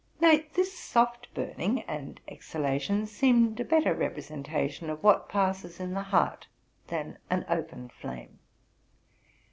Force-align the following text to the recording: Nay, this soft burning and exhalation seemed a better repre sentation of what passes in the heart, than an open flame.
Nay, 0.19 0.47
this 0.55 0.75
soft 0.75 1.31
burning 1.35 1.81
and 1.83 2.19
exhalation 2.27 3.05
seemed 3.05 3.59
a 3.59 3.63
better 3.63 3.93
repre 3.95 4.17
sentation 4.23 4.89
of 4.89 5.03
what 5.03 5.29
passes 5.29 5.79
in 5.79 5.93
the 5.93 6.01
heart, 6.01 6.47
than 6.87 7.19
an 7.29 7.45
open 7.47 7.87
flame. 7.89 8.39